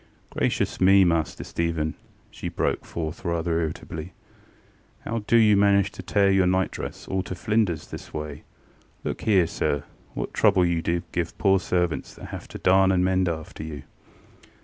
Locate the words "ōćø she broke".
1.91-2.85